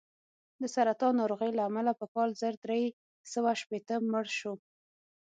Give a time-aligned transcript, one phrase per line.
[0.61, 2.81] د سرطان ناروغۍ له امله په کال زر درې
[3.33, 4.53] سوه شپېته مړ شو.